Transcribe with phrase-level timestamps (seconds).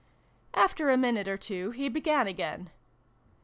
[0.55, 2.71] After a minute or two he began again.